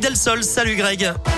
Del 0.00 0.16
Sol, 0.16 0.44
salut 0.44 0.76
Greg. 0.76 1.37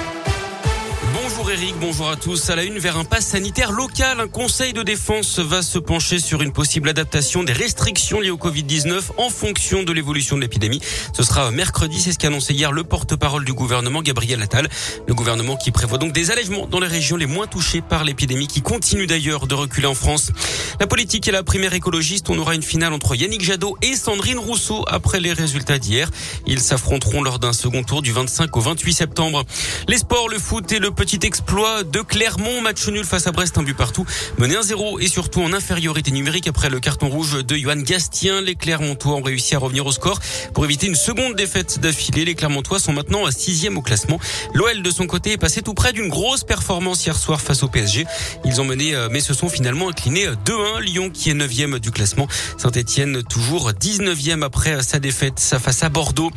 Bonjour 1.33 1.51
Eric, 1.53 1.75
bonjour 1.81 2.11
à 2.11 2.17
tous. 2.17 2.51
À 2.51 2.57
la 2.57 2.65
une, 2.65 2.79
vers 2.79 2.97
un 2.97 3.05
pass 3.05 3.25
sanitaire 3.25 3.71
local, 3.71 4.19
un 4.19 4.27
conseil 4.27 4.73
de 4.73 4.83
défense 4.83 5.39
va 5.39 5.63
se 5.63 5.79
pencher 5.79 6.19
sur 6.19 6.43
une 6.43 6.53
possible 6.53 6.89
adaptation 6.89 7.45
des 7.45 7.53
restrictions 7.53 8.21
liées 8.21 8.31
au 8.31 8.37
Covid-19 8.37 9.01
en 9.17 9.31
fonction 9.31 9.85
de 9.85 9.93
l'évolution 9.93 10.35
de 10.35 10.41
l'épidémie. 10.41 10.81
Ce 11.13 11.23
sera 11.23 11.53
mercredi, 11.53 12.01
c'est 12.01 12.13
ce 12.13 12.19
qu'a 12.19 12.29
annoncé 12.29 12.53
hier 12.53 12.73
le 12.73 12.83
porte-parole 12.83 13.45
du 13.45 13.53
gouvernement, 13.53 14.03
Gabriel 14.03 14.43
Attal. 14.43 14.69
Le 15.07 15.15
gouvernement 15.15 15.57
qui 15.57 15.71
prévoit 15.71 15.99
donc 15.99 16.13
des 16.13 16.33
allègements 16.33 16.67
dans 16.67 16.81
les 16.81 16.89
régions 16.89 17.17
les 17.17 17.27
moins 17.27 17.47
touchées 17.47 17.81
par 17.81 18.03
l'épidémie 18.03 18.49
qui 18.49 18.61
continue 18.61 19.07
d'ailleurs 19.07 19.47
de 19.47 19.55
reculer 19.55 19.87
en 19.87 19.95
France. 19.95 20.33
La 20.81 20.89
politique 20.89 21.29
et 21.29 21.33
la 21.33 21.45
primaire 21.45 21.75
écologiste, 21.75 22.29
on 22.31 22.39
aura 22.39 22.57
une 22.57 22.63
finale 22.63 22.93
entre 22.93 23.15
Yannick 23.15 23.43
Jadot 23.43 23.77
et 23.83 23.95
Sandrine 23.95 24.39
Rousseau 24.39 24.85
après 24.89 25.21
les 25.21 25.33
résultats 25.33 25.79
d'hier. 25.79 26.11
Ils 26.47 26.61
s'affronteront 26.61 27.23
lors 27.23 27.39
d'un 27.39 27.53
second 27.53 27.85
tour 27.85 28.03
du 28.03 28.11
25 28.11 28.57
au 28.57 28.61
28 28.61 28.93
septembre. 28.93 29.45
Les 29.87 29.99
sports, 29.99 30.29
le 30.29 30.39
foot 30.39 30.73
et 30.73 30.79
le 30.79 30.91
petit 30.91 31.20
exploit 31.25 31.85
de 31.85 32.01
Clermont. 32.01 32.61
Match 32.61 32.87
nul 32.89 33.05
face 33.05 33.27
à 33.27 33.33
Brest, 33.33 33.59
un 33.59 33.63
but 33.63 33.77
partout. 33.77 34.05
Mené 34.39 34.55
1-0 34.55 35.01
et 35.01 35.09
surtout 35.09 35.41
en 35.43 35.53
infériorité 35.53 36.11
numérique 36.11 36.47
après 36.47 36.71
le 36.71 36.81
carton 36.81 37.09
rouge 37.09 37.45
de 37.45 37.57
Johan 37.57 37.77
Gastien. 37.77 38.41
Les 38.41 38.55
Clermontois 38.55 39.15
ont 39.15 39.23
réussi 39.23 39.55
à 39.55 39.59
revenir 39.59 39.87
au 39.87 39.93
score 39.93 40.19
pour 40.55 40.65
éviter 40.65 40.87
une 40.87 40.95
seconde 40.95 41.35
défaite 41.35 41.81
d'affilée. 41.81 42.25
Les 42.25 42.35
Clermontois 42.35 42.79
sont 42.79 42.93
maintenant 42.93 43.27
à 43.27 43.33
sixième 43.33 43.77
au 43.79 43.83
classement. 43.83 44.19
L'OL 44.55 44.83
de 44.83 44.91
son 44.91 45.07
côté 45.07 45.33
est 45.33 45.39
passé 45.39 45.63
tout 45.63 45.75
près 45.75 45.93
d'une 45.93 46.09
grosse 46.09 46.45
performance 46.45 47.05
hier 47.05 47.17
soir 47.17 47.41
face 47.41 47.63
au 47.63 47.69
PSG. 47.69 48.07
Ils 48.45 48.61
ont 48.61 48.65
mené 48.65 48.95
euh, 48.95 49.09
mais 49.11 49.21
se 49.21 49.35
sont 49.35 49.49
finalement 49.49 49.89
inclinés 49.89 50.27
2-1. 50.47 50.81
Lyon 50.81 51.11
qui 51.11 51.31
est 51.31 51.35
neuvième 51.35 51.79
du 51.79 51.91
classement. 51.91 52.29
Saint-Etienne 52.59 53.23
toujours 53.23 53.71
19e 53.73 54.43
après 54.43 54.83
sa 54.83 54.99
défaite 54.99 55.39
face 55.39 55.83
à 55.83 55.89
Bordeaux. 55.89 56.31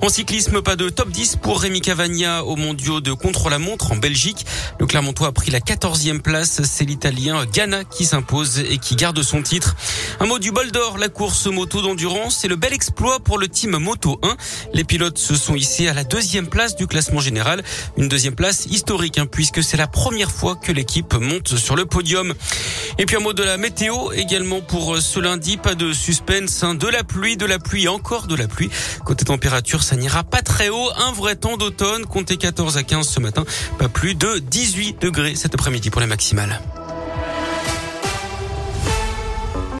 En 0.00 0.08
cyclisme, 0.08 0.62
pas 0.62 0.76
de 0.76 0.88
top 0.88 1.10
10 1.10 1.36
pour 1.36 1.60
Rémi 1.60 1.80
Cavagna 1.80 2.44
au 2.44 2.56
mondiaux 2.56 3.00
de 3.00 3.12
contre-la-montre 3.12 3.92
en 3.92 3.96
Le 4.78 4.86
Clermontois 4.86 5.28
a 5.28 5.32
pris 5.32 5.50
la 5.50 5.60
14e 5.60 6.20
place. 6.20 6.60
C'est 6.64 6.84
l'Italien 6.84 7.44
Ghana 7.46 7.84
qui 7.84 8.04
s'impose 8.04 8.58
et 8.58 8.78
qui 8.78 8.94
garde 8.96 9.22
son 9.22 9.42
titre. 9.42 9.76
Un 10.20 10.26
mot 10.26 10.38
du 10.38 10.52
bol 10.52 10.70
d'or, 10.70 10.98
la 10.98 11.08
course 11.08 11.46
moto 11.46 11.80
d'endurance. 11.80 12.36
C'est 12.40 12.48
le 12.48 12.56
bel 12.56 12.72
exploit 12.72 13.20
pour 13.20 13.38
le 13.38 13.48
team 13.48 13.78
Moto 13.78 14.20
1. 14.22 14.36
Les 14.74 14.84
pilotes 14.84 15.18
se 15.18 15.34
sont 15.34 15.54
hissés 15.54 15.88
à 15.88 15.94
la 15.94 16.04
deuxième 16.04 16.48
place 16.48 16.76
du 16.76 16.86
classement 16.86 17.20
général. 17.20 17.62
Une 17.96 18.08
deuxième 18.08 18.34
place 18.34 18.66
historique, 18.66 19.18
hein, 19.18 19.26
puisque 19.26 19.62
c'est 19.62 19.78
la 19.78 19.86
première 19.86 20.30
fois 20.30 20.56
que 20.56 20.70
l'équipe 20.70 21.14
monte 21.14 21.56
sur 21.56 21.76
le 21.76 21.86
podium. 21.86 22.34
Et 22.98 23.06
puis 23.06 23.16
un 23.16 23.20
mot 23.20 23.32
de 23.32 23.42
la 23.42 23.56
météo 23.56 24.12
également 24.12 24.60
pour 24.60 24.98
ce 24.98 25.18
lundi. 25.18 25.56
Pas 25.56 25.74
de 25.74 25.94
suspense, 25.94 26.62
hein. 26.62 26.74
de 26.74 26.88
la 26.88 27.04
pluie, 27.04 27.38
de 27.38 27.46
la 27.46 27.58
pluie, 27.58 27.88
encore 27.88 28.26
de 28.26 28.34
la 28.34 28.48
pluie. 28.48 28.70
Côté 29.06 29.24
température, 29.24 29.82
ça 29.82 29.96
n'ira 29.96 30.24
pas 30.24 30.42
très 30.42 30.68
haut. 30.68 30.90
Un 30.98 31.12
vrai 31.12 31.36
temps 31.36 31.56
d'automne. 31.56 32.04
Comptez 32.04 32.36
14 32.36 32.76
à 32.76 32.82
15 32.82 33.08
ce 33.08 33.20
matin. 33.20 33.44
Pas 33.78 33.88
plus 33.88 34.09
de 34.14 34.38
18 34.38 35.00
degrés 35.00 35.34
cet 35.34 35.54
après-midi 35.54 35.90
pour 35.90 36.00
les 36.00 36.06
maximales. 36.06 36.60